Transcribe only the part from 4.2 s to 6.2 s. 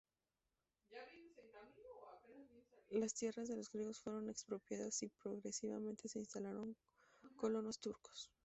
expropiadas y progresivamente se